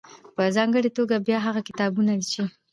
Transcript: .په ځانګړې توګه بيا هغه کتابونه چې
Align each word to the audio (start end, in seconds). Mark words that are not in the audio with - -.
.په 0.35 0.43
ځانګړې 0.55 0.89
توګه 0.97 1.15
بيا 1.27 1.37
هغه 1.47 1.61
کتابونه 1.67 2.11
چې 2.31 2.41